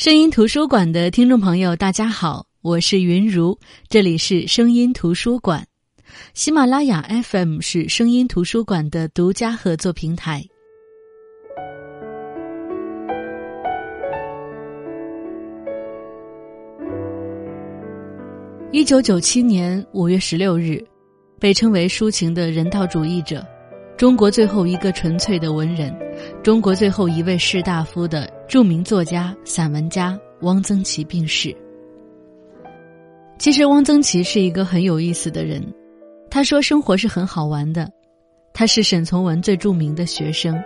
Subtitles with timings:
[0.00, 5.62] 声音图书馆的听众朋友，大家好，我是云如，这里是声音图书馆。
[6.32, 10.42] 喜马拉雅 FM 是声音图书馆的独家合作平台。
[18.72, 20.82] 一九九七年五月十六日，
[21.38, 23.46] 被称为抒情的人道主义者。
[23.98, 25.94] 中国最后一个纯粹的文人，
[26.42, 31.56] 中国最后一位士大夫的著名作家、散文家汪曾祺病逝。
[33.38, 35.64] 其实，汪曾祺是一个很有意思的人。
[36.28, 37.88] 他说：“生活是很好玩的。”
[38.52, 40.60] 他是沈从文最著名的学生，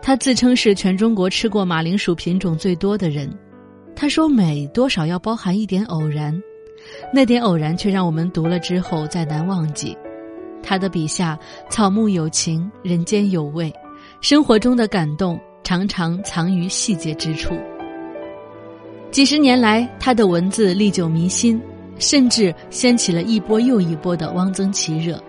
[0.00, 3.30] 他自称是全中国吃过马铃薯品种最多的人。
[3.94, 6.34] 他说：“美多少要包含一点偶然，
[7.12, 9.94] 那点偶然却让我们读了之后再难忘记。”
[10.64, 11.38] 他的笔下，
[11.68, 13.70] 草木有情，人间有味，
[14.22, 17.54] 生活中的感动常常藏于细节之处。
[19.10, 21.60] 几十年来，他的文字历久弥新，
[21.98, 25.22] 甚至掀起了一波又一波的汪曾祺热。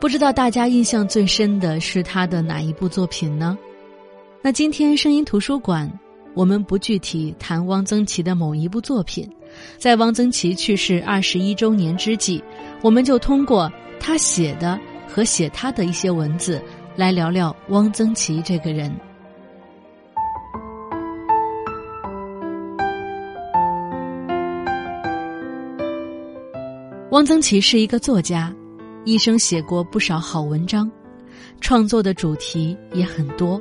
[0.00, 3.56] 不知道大家印象最深的是他的哪一部作品呢？
[4.42, 5.88] 那今天声音图书馆，
[6.34, 9.30] 我们不具体谈汪曾祺的某一部作品，
[9.78, 12.42] 在汪曾祺去世二十一周年之际，
[12.82, 13.72] 我们就通过。
[14.00, 16.60] 他写的和写他的一些文字，
[16.96, 18.92] 来聊聊汪曾祺这个人。
[27.12, 28.50] 汪曾祺是一个作家，
[29.04, 30.90] 一生写过不少好文章，
[31.60, 33.60] 创作的主题也很多。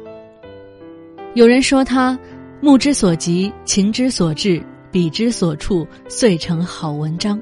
[1.33, 2.17] 有人说他
[2.61, 7.38] 目之所及，情之所至，笔之所处，遂成好文章。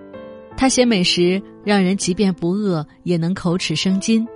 [0.58, 4.28] 他写美食，让人即便不饿也能口齿生津。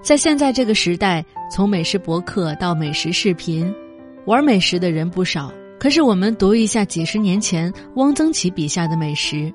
[0.00, 3.68] 在现在这个时代，从美食博客到美食视频，
[4.26, 5.52] 玩美食的人不少。
[5.76, 9.52] 可是我们读一下几十年前汪曾祺笔下的美食，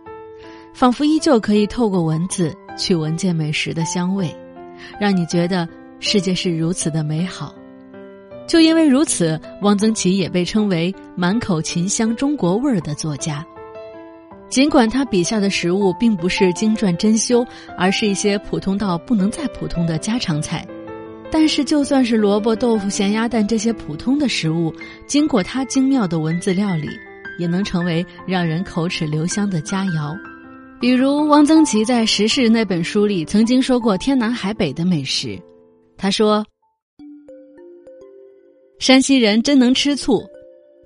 [0.74, 4.34] 仿佛依旧可以透过文字去闻见美食的香味，
[5.00, 5.68] 让你觉得
[6.00, 7.54] 世界是如此的美好。
[8.48, 13.46] 就因为如此，汪曾祺也被称为满口秦香中国味儿的作家。
[14.50, 17.46] 尽管他笔下的食物并不是精湛珍馐，
[17.78, 20.66] 而是一些普通到不能再普通的家常菜，
[21.30, 24.74] 但是就算是萝卜、豆腐、咸鸭蛋这些普通的食物，
[25.06, 26.90] 经过他精妙的文字料理，
[27.38, 30.18] 也能成为让人口齿留香的佳肴。
[30.80, 35.38] 比如汪曾祺在《食事》那本书里曾经说过天南海北的美食，
[35.98, 36.46] 他说
[38.80, 40.24] ：“山西人真能吃醋，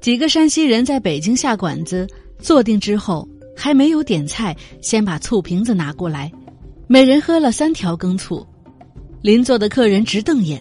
[0.01, 2.07] 几个山西人在北京下馆子，
[2.39, 6.31] 坐定之后。”还没有点菜，先把醋瓶子拿过来，
[6.87, 8.43] 每人喝了三条羹醋，
[9.21, 10.59] 邻座的客人直瞪眼。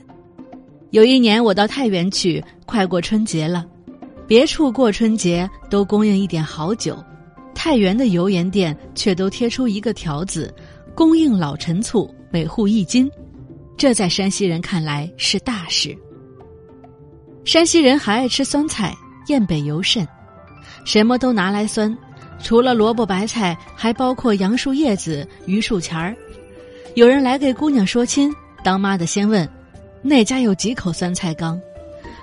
[0.90, 3.64] 有一年我到太原去，快过春节了，
[4.26, 7.02] 别处过春节都供应一点好酒，
[7.54, 10.52] 太原的油盐店却都贴出一个条子，
[10.94, 13.10] 供应老陈醋，每户一斤，
[13.76, 15.96] 这在山西人看来是大事。
[17.44, 18.94] 山西人还爱吃酸菜，
[19.28, 20.06] 燕北尤甚，
[20.84, 21.96] 什么都拿来酸。
[22.40, 26.16] 除了萝卜白菜，还包括杨树叶子、榆树钱儿。
[26.94, 29.48] 有人来给姑娘说亲，当妈的先问
[30.02, 31.60] ：“那家有几口酸菜缸？”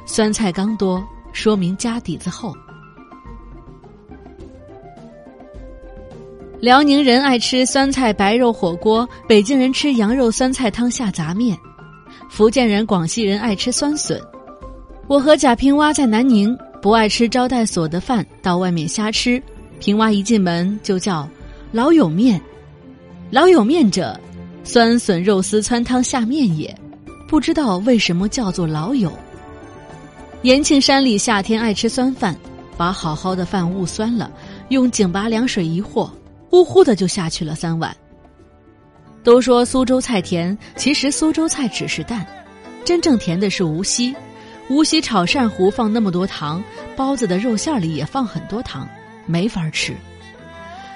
[0.06, 1.02] 酸菜缸多，
[1.32, 2.54] 说明家底子厚。
[6.62, 11.58] 辽宁人爱吃酸菜白肉火锅，北京人吃羊肉酸菜汤下杂面，
[12.30, 14.22] 福建人、广西人爱吃酸笋。
[15.08, 19.42] 我和贾平凹在南宁，不爱吃招待所的饭，到外面瞎吃。
[19.80, 21.26] 平娃一进门就叫
[21.72, 22.40] “老友面
[23.32, 24.20] ”，“老友面”者，
[24.66, 26.78] 酸笋肉丝汆汤下面也，
[27.26, 29.10] 不知道为什么叫做“老友”。
[30.44, 32.36] 延庆山里夏天爱吃酸饭，
[32.76, 34.30] 把好好的饭焐酸了，
[34.68, 36.12] 用井拔凉水一和，
[36.50, 37.96] 呼呼的就下去了三碗。
[39.24, 42.26] 都说苏州菜甜，其实苏州菜只是淡，
[42.84, 44.16] 真正甜的是无锡。
[44.70, 46.64] 无锡炒鳝糊放那么多糖，
[46.96, 48.88] 包子的肉馅里也放很多糖。
[49.26, 49.96] 没法吃。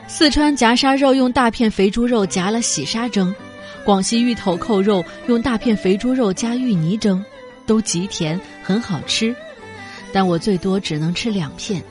[0.08, 3.34] 四川夹沙肉用大片肥猪肉夹了洗沙蒸，
[3.86, 7.24] 广西芋头扣肉用大片肥猪肉加芋泥蒸，
[7.66, 9.36] 都极甜，很好吃。
[10.12, 11.82] 但我最多只能吃两片。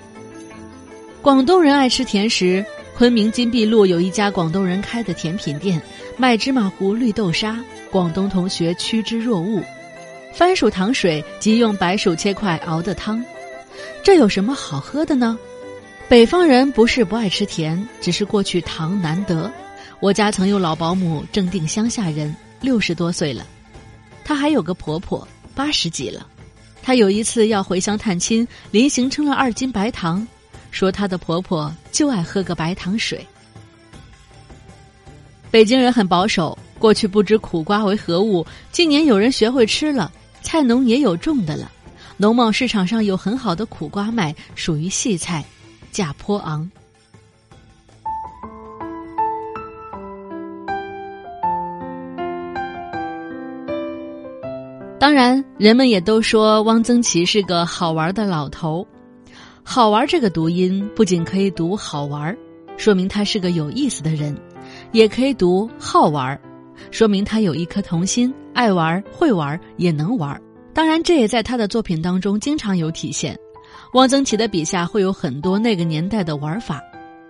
[1.20, 5.80] 广东人爱吃甜食，昆明金碧路有一家广东人开的甜品店，
[6.16, 7.58] 卖芝麻糊、绿豆沙，
[7.90, 9.62] 广东同学趋之若鹜。
[10.34, 13.24] 番薯糖水即用白薯切块熬的汤，
[14.02, 15.38] 这有什么好喝的呢？
[16.08, 19.50] 北方人不是不爱吃甜，只是过去糖难得。
[20.00, 23.46] 我家曾有老保姆正定乡下人，六十多岁了，
[24.24, 26.26] 她还有个婆婆八十几了，
[26.82, 30.26] 她有一次要回乡探亲，临行称了二斤白糖，
[30.72, 33.24] 说她的婆婆就爱喝个白糖水。
[35.52, 40.10] 北京人很保守，过去不知苦瓜为何物，今年有人学会吃了，
[40.40, 41.70] 菜农也有种的了，
[42.16, 45.44] 农贸市场上有很好的苦瓜卖，属于细菜，
[45.92, 46.68] 价颇昂。
[54.98, 58.86] 当然，人们也都说汪曾祺是个好玩的老头。
[59.64, 62.36] 好玩这个读音不仅可以读好玩，
[62.76, 64.34] 说明他是个有意思的人；
[64.90, 66.38] 也可以读好玩，
[66.90, 70.38] 说明他有一颗童心，爱玩、会玩，也能玩。
[70.74, 73.38] 当然，这也在他的作品当中经常有体现。
[73.94, 76.80] 汪曾祺的笔下会有很多那个年代的玩法，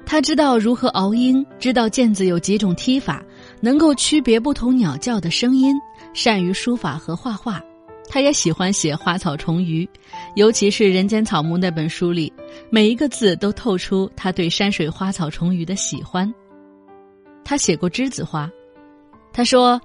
[0.06, 3.22] 他知道如何熬鹰，知道毽子有几种踢法，
[3.60, 5.74] 能够区别不同鸟叫的声音。
[6.14, 7.60] 善于书法和画画，
[8.08, 9.88] 他也喜欢写花草虫鱼，
[10.34, 12.32] 尤其是《人间草木》那本书里，
[12.68, 16.32] 每一个字都透出他对山水花草虫鱼的喜欢。
[17.44, 18.50] 他写过栀子花，
[19.32, 19.80] 他说：“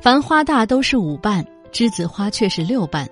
[0.00, 3.08] 凡花大都是五瓣，栀子花却是六瓣。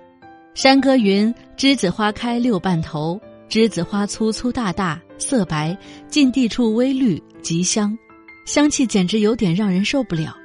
[0.53, 3.19] 山歌云：栀子花开六瓣头，
[3.49, 5.77] 栀子花粗粗大大，色白，
[6.07, 7.97] 近地处微绿，极香，
[8.45, 10.35] 香气简直有点让人受不了。”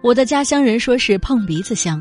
[0.00, 2.00] 我的家乡人说是碰鼻子香，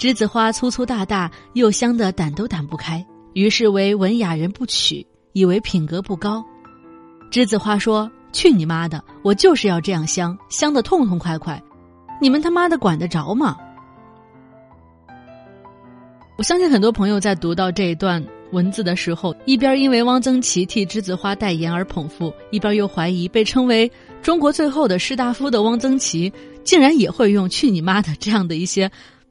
[0.00, 3.04] 栀子花粗粗大大又香的掸都掸不开，
[3.34, 6.42] 于是为文雅人不取，以为品格不高。
[7.30, 9.04] 栀子花说：“去你妈的！
[9.22, 11.62] 我就是要这样香，香的痛痛快快，
[12.18, 13.58] 你们他妈的管得着吗？”
[16.38, 23.92] 我相信很多朋友在读到这一段文字的时候，一边因为汪曾祺替栀子花代言而捧腹，一边又怀疑被称为
[24.22, 26.32] 中国最后的士大夫的汪曾祺。
[26.62, 28.90] 竟然也会用“去你妈的”这样的一些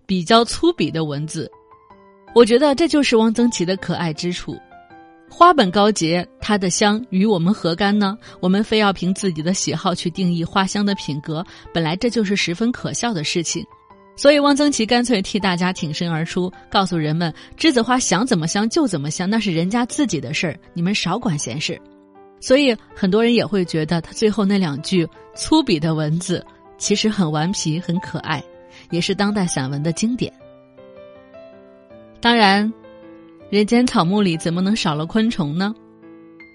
[0.10, 1.48] 比较粗鄙的文字，
[2.34, 4.58] 我觉得这就是汪曾祺的可爱之处。
[5.30, 8.18] 花本高洁，它的香与我们何干呢？
[8.40, 13.64] 我们非要凭自己的喜好去定义花香的品格，本来这就是十分可笑的事情。
[14.16, 21.80] 所以汪曾祺干脆替大家挺身而出，告诉人们：栀子花想怎么香就怎么香，那是人家自己的事儿，你们少管闲事。
[22.40, 26.44] 所以很多人也会觉得他最后那两句粗鄙的文字。
[26.80, 28.44] 其实很顽皮，很可爱，
[28.89, 30.31] 也是当代散文的经典。
[32.21, 32.68] 当然，
[33.50, 35.74] 《人间草木》里怎么能少了昆虫呢？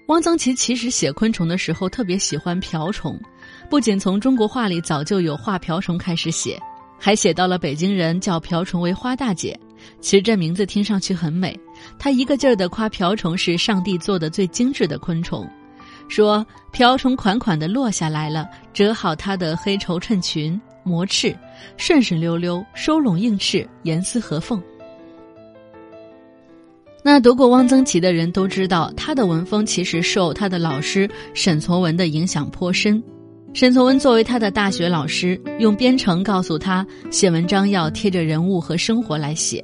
[0.07, 3.19] 汪曾祺其实写昆虫的时候特别喜欢瓢虫，
[3.69, 6.61] 不仅从中国画里早就有画瓢虫开始写，
[6.99, 9.59] 还写到了北京人叫瓢虫为花大姐。
[9.99, 11.59] 其实这名字听上去很美，
[11.97, 15.49] 他一个劲儿的夸瓢虫是上帝做的最精致的昆虫。
[16.07, 21.35] 说瓢虫款款的落下来了，折好它的黑绸衬裙，磨翅，
[21.75, 24.61] 顺顺溜溜，收拢硬翅，严丝合缝。
[27.03, 33.03] 那读过汪曾祺的人都知道，他的文风其实受他的老师沈从文的影响颇深。
[33.53, 39.63] 沈从文作为他的大学老师，用编程告诉他，写文章要贴着人物和生活来写。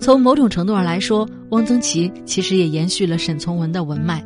[0.00, 4.24] 从某种程度上来说，汪曾祺其实也延续了沈从文的文脉。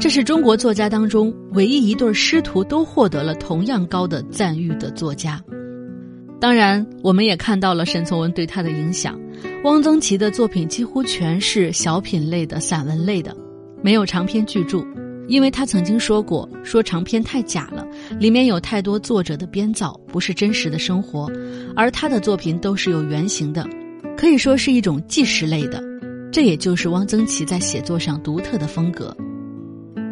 [0.00, 5.40] 这是中国作家当中唯一一对师徒都获得了同样高的赞誉的作家。
[6.40, 9.18] 当然，我们也看到了沈从文对他的影响。
[9.64, 13.36] 汪曾祺的作品几乎全是小品类的、散文类的，
[13.82, 14.84] 没有长篇巨著，
[15.26, 17.84] 因为他曾经说过：“说长篇太假了，
[18.20, 21.28] 里面有太多作者的编造，不是真实的生活。”
[21.74, 23.68] 而他的作品都是有原型的，
[24.16, 25.82] 可以说是一种纪实类的。
[26.30, 29.16] 这也就是汪曾祺在写作上独特的风格。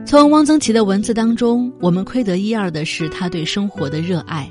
[0.05, 4.51] 从汪曾祺的文字当中，我们窥得一二的是他对生活的热爱。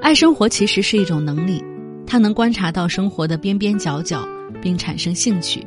[0.00, 1.62] 爱生活其实是一种能力，
[2.06, 4.26] 他能观察到生活的边边角角，
[4.62, 5.66] 并产生兴趣，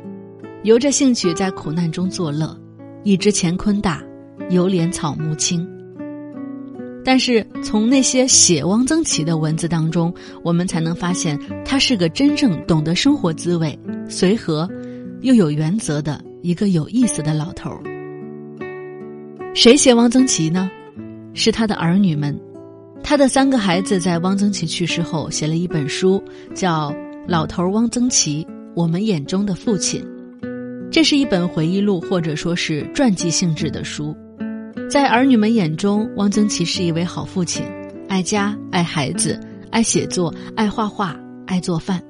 [0.64, 2.56] 由着兴趣在苦难中作乐。
[3.04, 4.00] 已知乾坤大，
[4.48, 5.68] 犹怜草木青。
[7.04, 13.76] 但是从那些写汪曾祺的文字当中，我们才能发现他是个真正懂得生活滋味、
[14.08, 14.68] 随和
[15.22, 17.82] 又有原则的一个有意思的老头儿。
[19.52, 20.70] 谁写汪曾祺呢？
[21.34, 22.38] 是他的儿女们。
[23.04, 26.22] 他的三个孩子在汪曾祺去世后写了一本书，
[26.54, 26.90] 叫
[27.28, 30.02] 《老头汪曾祺：我们眼中的父亲》。
[30.90, 34.16] 这是一本回忆录或者说是传记性质的书。
[34.88, 37.64] 在儿女们眼中，汪曾祺是一位好父亲，
[38.08, 39.38] 爱家、爱孩子、
[39.70, 41.14] 爱写作、爱画画、
[41.46, 42.02] 爱做饭。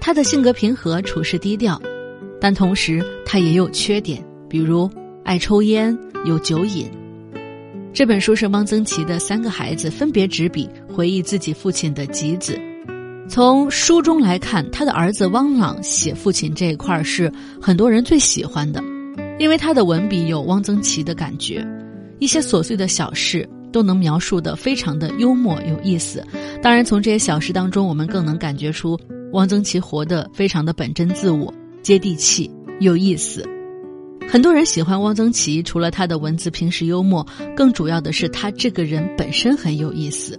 [0.00, 1.80] 他的性格平和，处事低调，
[2.40, 4.90] 但同时他也有缺点，比如
[5.24, 5.96] 爱抽烟。
[6.24, 6.90] 有酒瘾。
[7.98, 12.56] 这本书是汪曾祺的三个孩子分别执笔回忆自己父亲的集子。
[13.28, 17.28] 从书中来看，他的儿子汪朗写父亲这一块是
[17.60, 18.80] 很多人最喜欢的，
[19.40, 21.66] 因为他的文笔有汪曾祺的感觉，
[22.20, 26.24] 一些琐碎的小事都能描述的非常的幽默有意思。
[26.62, 28.96] 当然，从这些小事当中，我们更能感觉出
[29.32, 31.52] 汪曾祺活得非常的本真自我、
[31.82, 33.44] 接地气、有意思。
[34.30, 40.38] 很多人喜欢汪曾祺，除了他的文字平时幽默，更主要的是他这个人本身很有意思。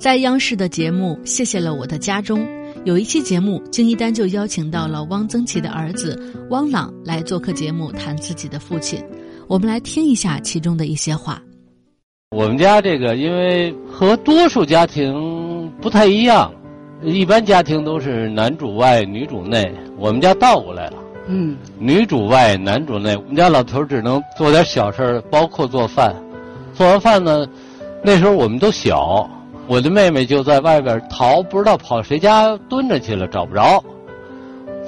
[0.00, 2.44] 在央视的节目《谢谢了我的家》中，
[2.84, 9.00] 有一期节目，金一丹就邀请到了汪曾祺的儿子汪朗来做客节目，谈自己的父亲。
[9.46, 11.40] 我们来听一下其中的一些话。
[12.30, 16.52] 我们家这个，因为和多数家庭不太一样，
[17.04, 21.04] 一般家庭都是男主外女主内，我们家倒过来了。
[21.30, 23.14] 嗯，女主外，男主内。
[23.14, 26.14] 我们家老头只能做点小事包括做饭。
[26.74, 27.46] 做完饭呢，
[28.02, 29.28] 那时候我们都小，
[29.66, 33.84] 我的妹妹就在外边逃，不知道跑谁家蹲着去了，找不着。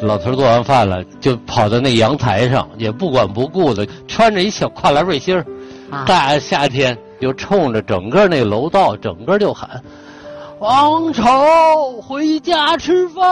[0.01, 5.45] 老头做完饭了，就跑到那阳台上，也不管不顾的，穿着一小跨栏背心儿，
[6.07, 9.69] 大夏天就冲着整个那楼道，整个就喊
[10.59, 13.23] ：“王丑，回家吃饭。”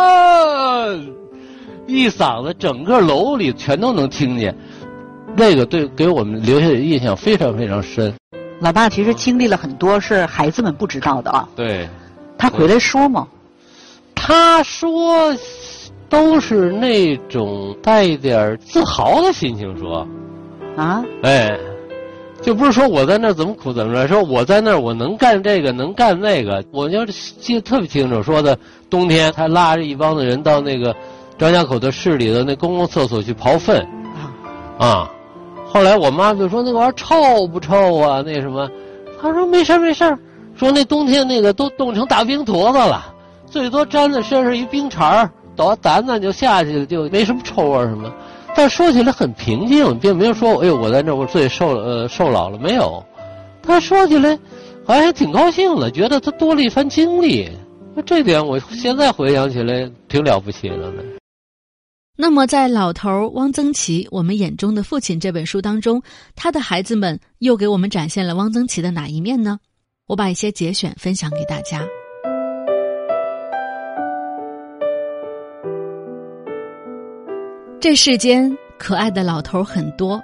[1.88, 4.54] 一嗓子，整个楼里全都能听见，
[5.35, 8.12] 那个对给我们留下的印象非常非常深。
[8.61, 11.49] 老爸其实经历了很多是孩子们不知道的啊。
[11.57, 11.88] 对。
[12.37, 13.26] 他回来说吗？
[14.14, 15.35] 他说，
[16.11, 20.07] 都是那种带点自豪的心情说。
[20.76, 21.02] 啊。
[21.23, 21.59] 哎，
[22.42, 28.23] 就不是说我在那儿怎么苦怎么着，说我在那儿我能干这个能干那个，我就记得特别清楚。
[28.23, 28.59] 说的
[28.90, 30.95] 冬天他拉着一帮子人到那个。
[31.38, 33.87] 张家口的市里的那公共厕所去刨粪，
[34.78, 35.09] 啊，
[35.64, 38.23] 后来我妈就说那玩意儿臭不臭啊？
[38.26, 38.68] 那什么，
[39.23, 40.18] 她说没事没事
[40.57, 43.14] 说那冬天那个都冻成大冰坨子了，
[43.47, 48.12] 最多粘在身上一冰碴儿，倒掸掸就下去了，就没什么臭味什么。
[48.57, 53.00] 但说起来很平静，并没有说哎呦我在那我最受呃受老了没有。
[53.62, 54.37] 他说起来
[54.85, 57.49] 好像还挺高兴的，觉得他多了一番经历，
[58.04, 61.02] 这点我现在回想起来挺了不起的呢。
[62.21, 66.03] 那么，在老头汪曾祺我们眼中的父亲这本书当中，
[66.35, 69.61] 他的孩子们又给我们展现了汪曾祺的哪一面呢？
[70.09, 71.81] 我把一些节选分享给大家。
[77.79, 80.21] 这世间可爱的老头很多，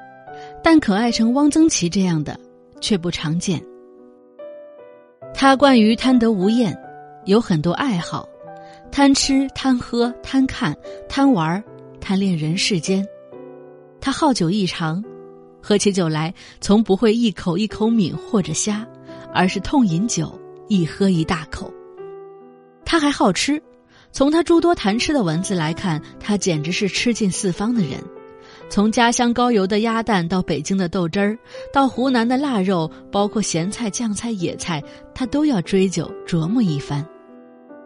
[0.64, 2.36] 但可爱成汪曾祺这样的
[2.80, 3.64] 却不常见。
[5.32, 6.76] 他惯于贪得无厌，
[7.26, 8.28] 有很多爱好，
[8.90, 10.76] 贪吃、贪喝、贪看、
[11.08, 11.62] 贪玩儿。
[12.04, 13.02] 贪恋人世间，
[13.98, 15.02] 他好酒异常，
[15.62, 18.86] 喝起酒来从不会一口一口抿或者呷，
[19.32, 21.72] 而是痛饮酒，一喝一大口。
[22.84, 23.58] 他还好吃，
[24.12, 27.92] 从他诸多谈吃的文字来看，他简直是吃尽四方的人。
[28.68, 31.38] 从家乡高邮的鸭蛋到北京的豆汁儿，
[31.72, 34.82] 到湖南的腊肉，包括咸菜、酱菜、野菜，
[35.14, 37.02] 他都要追究琢磨一番，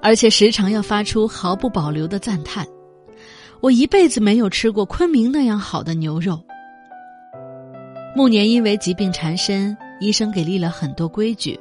[0.02, 2.66] 而且时常要发出毫不保留的赞叹。
[3.60, 6.40] 我一辈子没有吃过昆明那样好的牛肉。
[8.14, 11.58] 暮年因为疾病缠身，医生给立了很多规矩：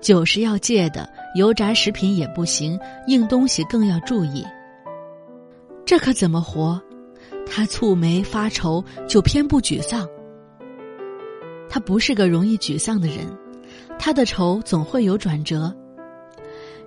[0.00, 4.44] 酒是要戒的，油炸食品也不行，硬东西更要注意。
[5.84, 6.80] 这可怎么活？
[7.46, 10.08] 他蹙眉发愁，就偏不沮丧。
[11.68, 13.26] 他不是个容易沮丧的人，
[13.98, 15.74] 他的愁总会有转折。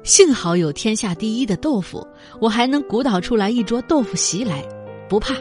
[0.03, 2.05] 幸好有天下第一的豆腐，
[2.41, 4.61] 我还能鼓捣出来一桌豆腐席来，
[5.07, 5.35] 不怕。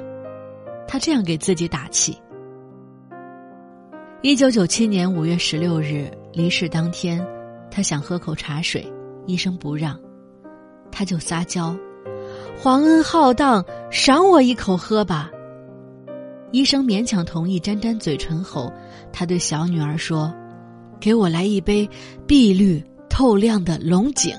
[0.87, 2.17] 他这样给自己打气。
[4.23, 7.27] 一九九七年五月十六日离世当天，
[7.73, 8.87] 他想喝口茶水，
[9.27, 9.99] 医生不让，
[10.93, 11.77] 他就撒娇
[12.57, 15.29] ：“皇恩浩荡，赏我一口喝吧。”
[16.53, 18.73] 医生勉强同意，沾沾嘴唇后，
[19.13, 20.33] 他对小女儿说
[21.01, 21.89] ：“给我来一杯
[22.29, 24.33] 碧绿透亮的龙井。”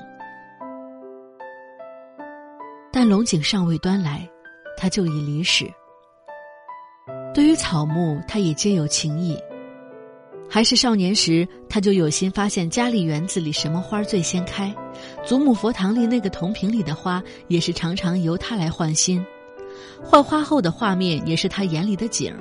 [3.08, 4.28] 龙井尚未端来，
[4.76, 5.64] 他就已离世。
[7.34, 9.36] 对于草木，他也皆有情意。
[10.48, 14.72] 还是少年时，他就有心发现家里园子里什么花最先开，
[15.24, 19.24] 祖母佛堂里那个铜瓶里的花，也是常常由他来换新。
[20.02, 22.32] 换花后的画面，也是他眼里的景。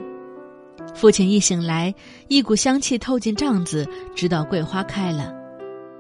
[0.94, 1.94] 父亲一醒来，
[2.28, 5.34] 一股香气透进帐子，知道桂花开了。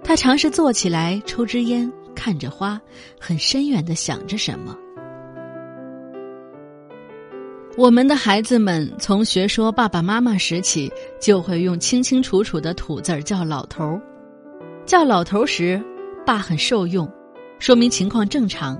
[0.03, 1.91] 他尝试坐起来抽支烟。
[2.15, 2.79] 看着花，
[3.19, 4.75] 很深远的想着什么。
[7.75, 14.01] 我们的孩子们从学说爸爸妈妈时起，就会用清清楚楚的土字儿叫老头儿。
[14.85, 15.83] 叫老头儿时，
[16.23, 17.11] 爸很受用，
[17.57, 18.79] 说明情况正常。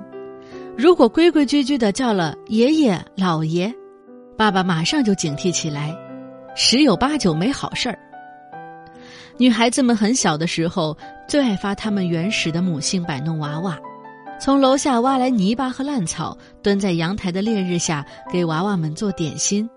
[0.78, 3.74] 如果规规矩矩的叫了爷爷、姥爷，
[4.38, 5.96] 爸爸马上就警惕起来，
[6.56, 7.98] 十有八九没好事儿。
[9.40, 10.96] 女孩子们很小的时候，
[11.28, 13.80] 最爱发他们原始的母性摆弄娃娃，
[14.40, 19.68] 从楼下挖来泥巴和烂草，蹲在阳台的烈日下给娃娃们做点心，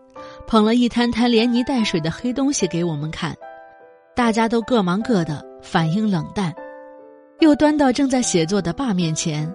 [0.47, 3.35] 捧了一摊摊连泥带水的黑东西给我们看，
[4.15, 6.53] 大家都各忙各的，反应冷淡，
[7.41, 9.51] 又端到正在写作的爸面前，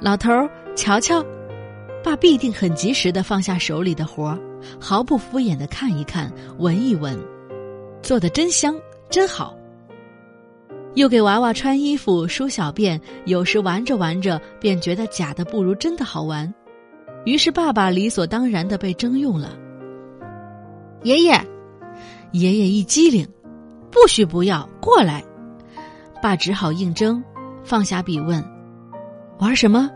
[0.00, 1.24] 老头儿瞧瞧，
[2.04, 4.38] 爸必定很及时的放下手里的活儿，
[4.78, 7.18] 毫不敷衍的看一看，闻一闻，
[8.02, 8.74] 做的真香。
[9.08, 9.56] 真好。
[10.96, 16.52] 又给娃娃穿衣服、梳小辫，有时玩着玩着便觉得假的不如真的好玩，
[17.26, 19.54] 于是爸爸理所当然的被征用了。
[21.02, 21.38] 爷爷，
[22.32, 23.28] 爷爷一机灵，
[23.90, 25.22] 不许不要过来，
[26.22, 27.22] 爸只好应征，
[27.62, 28.42] 放下笔问
[29.38, 29.90] ：“玩什么？”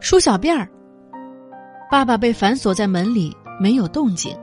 [0.00, 0.68] 梳小辫儿。
[1.90, 4.36] 爸爸被反锁在门里，没有动静。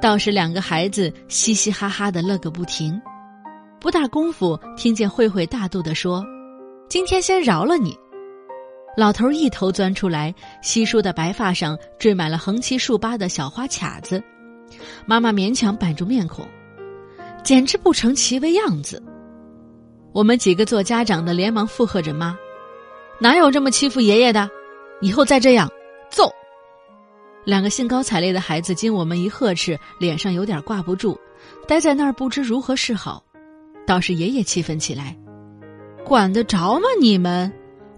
[0.00, 2.98] 倒是两个孩子嘻嘻哈哈的乐个不停，
[3.80, 6.24] 不大功夫，听见慧慧大度的说
[6.88, 7.96] ：“今天先饶了你。”
[8.96, 14.20] 老头一头钻出来，稀疏的白发上缀满了横七竖八的小花卡子。
[15.06, 16.44] 妈妈勉强板住面孔，
[17.44, 19.00] 简直不成其为样子。
[20.12, 22.36] 我们几个做家长的连忙附和着妈
[23.20, 24.50] ：“哪有这么欺负爷爷的？
[25.00, 25.70] 以后再这样，
[26.10, 26.28] 揍！”
[27.46, 31.16] 两个兴高采烈的孩子经我们一呵斥，脸上有点挂不住，
[31.68, 33.22] 待在那儿不知如何是好。
[33.88, 35.16] 倒是爷爷气愤起来
[36.04, 37.50] ：“管得着吗你们？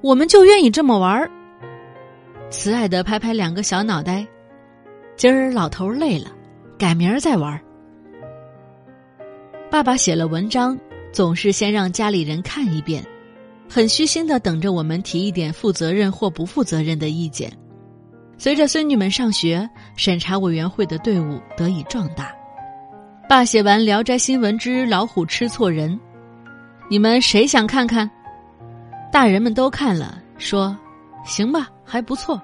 [0.02, 1.28] 我们就愿意这么玩儿。”
[2.48, 4.24] 慈爱的拍拍两个小脑袋
[5.18, 6.30] ：“今儿老头累了，
[6.78, 7.60] 改明儿再玩。”
[9.68, 10.78] 爸爸写了文章，
[11.10, 13.04] 总是先让家里人看一遍，
[13.68, 17.52] 很虚心的等着我们提一点负责任或不负责任的意见。
[18.38, 22.32] 随着孙女们上学，审查委员会的队伍得以壮大。
[23.30, 25.94] 爸写完《聊斋新闻之老虎吃错人》，
[26.88, 28.10] 你们谁想看看？
[29.12, 30.76] 大人们都看了，说
[31.24, 32.42] ：“行吧，还不错。”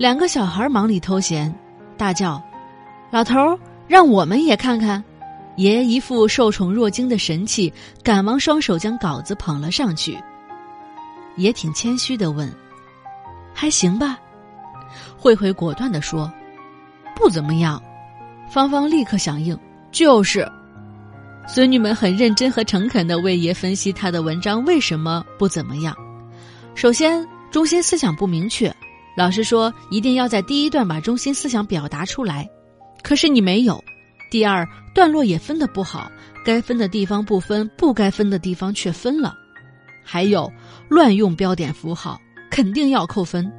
[0.00, 1.54] 两个小孩忙里偷闲，
[1.98, 2.42] 大叫
[3.12, 3.36] ：“老头，
[3.86, 5.04] 让我们也看看！”
[5.56, 7.70] 爷爷一副受宠若惊的神气，
[8.02, 10.18] 赶忙双手将稿子捧了上去，
[11.36, 12.50] 也挺谦虚的问
[13.52, 14.18] ：“还行吧？”
[15.20, 16.32] 慧慧果断的说
[17.14, 17.78] ：“不怎么样。”
[18.48, 19.54] 芳芳立刻响应
[19.92, 20.50] ：“就是。”
[21.46, 25.94] 孙女们很认真和诚恳的为爷分析他的文章为什么不怎么样。
[26.74, 28.74] 首先，中心思想不明确，
[29.16, 32.48] 老师说一定要在第一段把中心思想表达出来，
[33.02, 33.82] 可是你没有。
[34.30, 36.10] 第二，段落也分的不好，
[36.44, 39.34] 该分的地方不分，不该分的地方却分了。
[40.04, 40.50] 还有，
[40.88, 42.18] 乱用标点符号，
[42.50, 43.52] 肯定要扣分。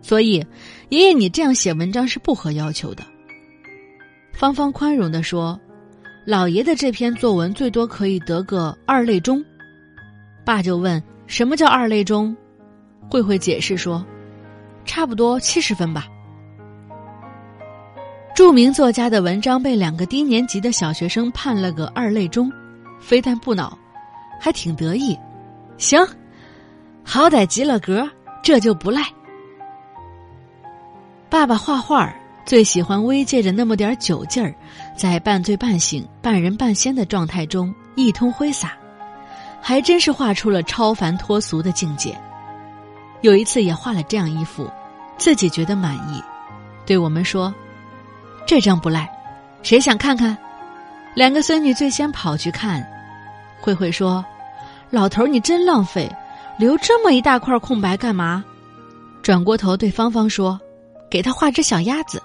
[0.00, 0.44] 所以，
[0.88, 3.04] 爷爷，你这样写文章是不合要求的。
[4.32, 5.58] 芳芳宽容的说
[6.26, 9.44] ：“老爷的这篇作文最多可以得个二类中。”
[10.44, 12.36] 爸就问：“什么叫二类中？”
[13.10, 14.04] 慧慧解释说
[14.84, 16.06] ：“差不多七十分吧。”
[18.34, 22.50] 著名作家的文章被两个低年级的小学生判了个二类中，
[22.98, 23.78] 非但不恼，
[24.40, 25.16] 还挺得意。
[25.76, 26.04] 行，
[27.04, 28.08] 好歹及了格，
[28.42, 29.02] 这就不赖。
[31.28, 32.12] 爸爸画画
[32.44, 34.54] 最喜欢微借着那么点酒劲儿，
[34.96, 38.72] 在半醉半醒、半人半仙的状态中一通挥洒，
[39.60, 42.16] 还真是画出了超凡脱俗的境界。
[43.20, 44.68] 有一次也画了这样一幅，
[45.16, 46.22] 自己觉得满意，
[46.84, 47.54] 对我们说
[48.44, 49.08] ：“这张不赖，
[49.62, 50.36] 谁想看看？”
[51.14, 52.84] 两个孙女最先跑去看，
[53.60, 54.24] 慧慧说
[54.90, 56.10] ：“老头你真浪费，
[56.58, 58.44] 留这么一大块空白干嘛？”
[59.22, 60.60] 转过头对芳芳说。
[61.12, 62.22] 给他画只小鸭子。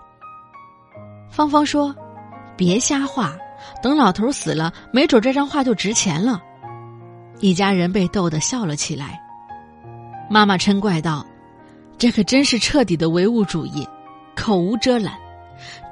[1.38, 1.96] 芳芳说
[2.58, 3.38] ：“别瞎画，
[3.80, 6.42] 等老头死了，没准这张画就值钱了。”
[7.42, 9.22] 一家人被逗得笑了起来。
[10.32, 11.24] 妈妈嗔怪道
[11.96, 13.88] ：“这可真是彻底的唯物主义，
[14.36, 15.14] 口无遮拦。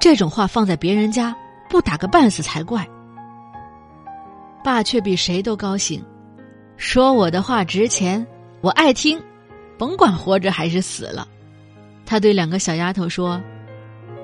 [0.00, 1.32] 这种话放在别人家，
[1.70, 2.84] 不打个半死才怪。”
[4.64, 6.04] 爸却比谁都高兴，
[6.76, 8.26] 说：“我的话值钱，
[8.62, 9.22] 我爱听，
[9.78, 11.28] 甭管活着还是死了。”
[12.04, 13.40] 他对两个小丫头说：“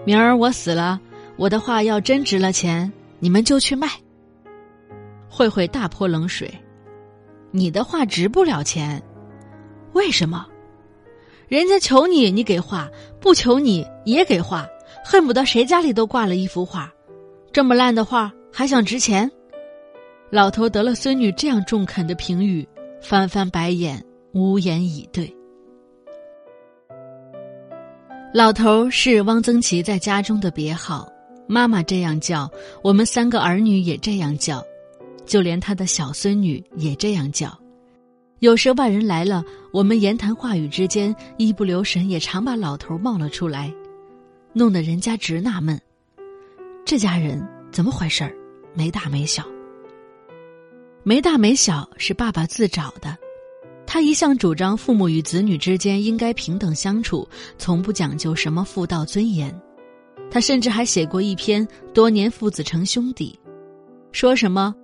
[0.04, 1.00] 明儿我死了，
[1.36, 3.88] 我的画要真值了钱，你们就去卖。”
[5.28, 6.52] 慧慧大泼冷水
[7.50, 9.02] ：“你的画值不了钱，
[9.92, 10.46] 为什么？
[11.48, 12.88] 人家求你，你给画；
[13.20, 14.66] 不求你也给画，
[15.04, 16.92] 恨不得谁家里都挂了一幅画。
[17.52, 19.30] 这么烂的画还想值钱？”
[20.30, 22.66] 老头得了孙女这样中肯的评语，
[23.02, 25.30] 翻翻白眼，无言以对。
[28.32, 31.06] 老头是汪曾祺在家中的别号，
[31.46, 32.50] 妈妈这样叫，
[32.82, 34.64] 我们三个儿女也这样叫，
[35.26, 37.58] 就连他的小孙女也这样叫。
[38.38, 43.72] 有时外人来了，我们言谈话语之间，一不留神也常把老头冒了出来，
[44.52, 45.80] 弄得人家直纳闷：
[46.84, 48.34] 这家人怎么回事儿？
[48.74, 49.44] 没大没小。
[51.04, 53.16] 没大没小是爸爸自找的，
[53.86, 57.28] 他一向主张父母与子女之间应该平等相处，
[57.58, 59.52] 从不讲究什么妇道尊严。
[60.32, 63.38] 他甚至还写过一篇《多年父子成兄弟》，
[64.12, 64.74] 说什么。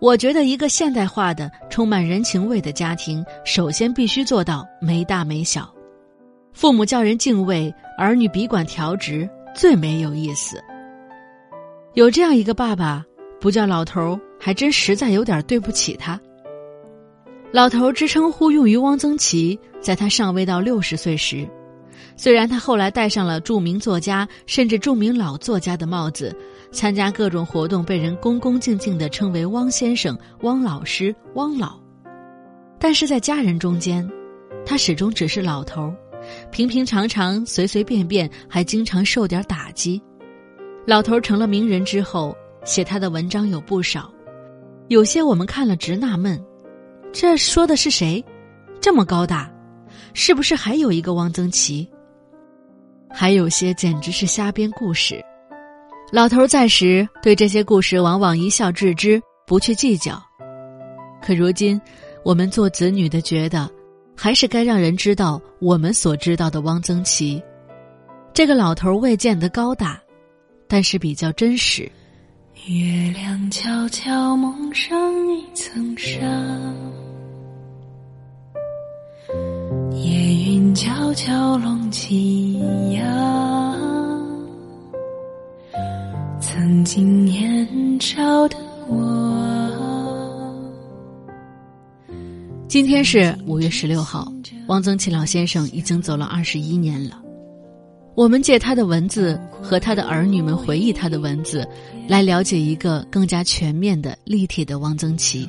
[0.00, 5.72] 我觉得一个现代化的、充满人情味的家庭，首先必须做到没大没小。
[6.52, 10.60] 父母叫人敬畏，儿女笔管调直，最没有意思。
[11.94, 13.04] 有这样一个爸爸，
[13.40, 16.20] 不叫老头儿，还真实在有点对不起他。
[17.52, 21.48] 老头儿之称呼用于汪曾祺，在他尚未到六十岁时，
[22.16, 26.34] 虽然他后来戴上了著名作家甚至著名老作家的帽子。
[26.72, 31.78] 参加各种活动，被人恭恭敬敬地称为汪先生、汪老师、汪老，
[32.78, 34.06] 但是在家人中间，
[34.64, 35.96] 他始终只是老头儿，
[36.50, 40.02] 平平常常、随随便便，还经常受点打击。
[40.86, 44.12] 老头儿成了名人之后，写他的文章有不少，
[44.88, 46.38] 有些我们看了直纳闷：
[47.12, 48.22] 这说的是谁？
[48.82, 49.50] 这么高大，
[50.12, 51.88] 是不是还有一个汪曾祺？
[53.18, 55.24] 还有些简直是瞎编故事。
[56.12, 60.22] 老头在时，对这些故事往往一笑置之，不去计较。
[61.22, 61.80] 可如今，
[62.22, 63.70] 我们做子女的觉得，
[64.14, 67.42] 还是该让人知道我们所知道的汪曾祺。
[68.34, 69.98] 这个老头未见得高大，
[70.68, 71.90] 但是比较真实。
[72.66, 74.94] 月亮悄悄蒙上
[75.34, 76.20] 一层纱，
[80.04, 82.52] 夜云悄悄拢起
[82.92, 83.74] 呀。
[86.40, 87.66] 曾经年
[88.00, 88.56] 少的
[88.88, 89.34] 我。
[92.68, 94.30] 今天是五月十六号，
[94.68, 97.22] 汪曾祺老先生已经走了二十一年了。
[98.14, 101.66] 我们借他的文字和他的儿女们回忆他的文字，
[102.06, 105.48] 来了解一个更加全面的立体的汪曾祺。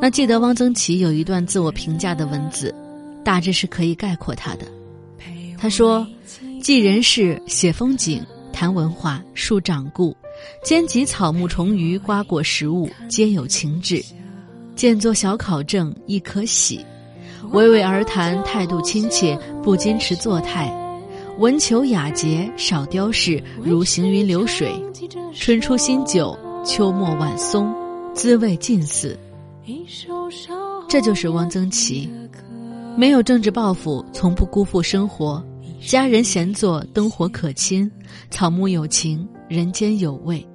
[0.00, 2.74] 那记得汪曾祺有一段自我评价的文字，
[3.24, 4.66] 大致是可以概括他的。
[5.58, 6.06] 他说
[6.62, 10.16] ：“记人事，写风景。”谈文化，述掌故，
[10.62, 14.00] 兼及草木虫鱼、瓜果食物，皆有情致。
[14.76, 16.78] 见作小考证，亦可喜。
[17.50, 20.72] 娓娓而谈，态度亲切，不矜持作态。
[21.38, 24.72] 文求雅洁，少雕饰，如行云流水。
[25.34, 27.74] 春出新酒，秋末晚松，
[28.14, 29.18] 滋味近似。
[30.88, 32.08] 这就是汪曾祺，
[32.96, 35.44] 没有政治抱负，从不辜负生活。
[35.86, 37.90] 家人闲坐，灯火可亲，
[38.30, 40.46] 草木有情，人间有味。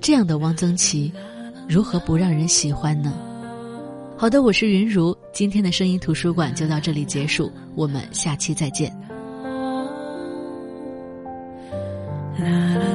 [0.00, 1.12] 这样的汪曾祺，
[1.68, 3.12] 如何不让人喜欢呢？
[4.16, 8.90] 好的，我是云如，今天的声音图书馆就到这里结束，我们下期再见。
[12.38, 12.85] 啦啦